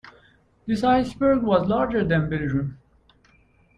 [0.65, 2.79] This iceberg was larger than Belgium.